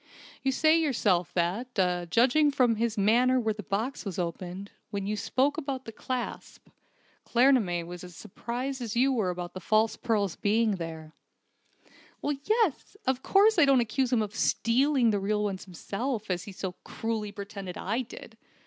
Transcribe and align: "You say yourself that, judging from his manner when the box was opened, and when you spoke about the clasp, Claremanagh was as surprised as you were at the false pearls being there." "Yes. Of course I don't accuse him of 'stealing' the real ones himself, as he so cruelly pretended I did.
"You 0.41 0.51
say 0.51 0.81
yourself 0.81 1.31
that, 1.35 1.75
judging 2.09 2.49
from 2.49 2.77
his 2.77 2.97
manner 2.97 3.39
when 3.39 3.53
the 3.55 3.61
box 3.61 4.03
was 4.03 4.17
opened, 4.17 4.69
and 4.71 4.71
when 4.89 5.05
you 5.05 5.15
spoke 5.15 5.59
about 5.59 5.85
the 5.85 5.91
clasp, 5.91 6.69
Claremanagh 7.23 7.85
was 7.85 8.03
as 8.03 8.15
surprised 8.15 8.81
as 8.81 8.95
you 8.95 9.13
were 9.13 9.39
at 9.39 9.53
the 9.53 9.59
false 9.59 9.95
pearls 9.97 10.35
being 10.35 10.77
there." 10.77 11.13
"Yes. 12.23 12.97
Of 13.05 13.21
course 13.21 13.59
I 13.59 13.65
don't 13.65 13.79
accuse 13.79 14.11
him 14.11 14.23
of 14.23 14.33
'stealing' 14.33 15.11
the 15.11 15.19
real 15.19 15.43
ones 15.43 15.65
himself, 15.65 16.31
as 16.31 16.45
he 16.45 16.51
so 16.51 16.71
cruelly 16.83 17.31
pretended 17.31 17.77
I 17.77 18.01
did. 18.01 18.39